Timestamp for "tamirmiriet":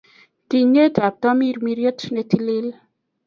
1.21-1.99